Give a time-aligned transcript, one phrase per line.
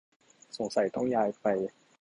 [0.57, 1.45] สงสัยต้องย้ายไป